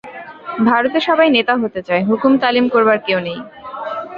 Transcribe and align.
ভারতে 0.65 0.99
সবাই 0.99 1.29
নেতা 1.29 1.53
হতে 1.55 1.81
চায়, 1.81 2.03
হুকুম 2.03 2.31
তালিম 2.37 2.65
করবার 2.69 2.97
কেউ 2.97 3.19
নেই। 3.19 3.39